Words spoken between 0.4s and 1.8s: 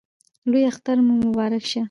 لوی اختر مو مبارک سه!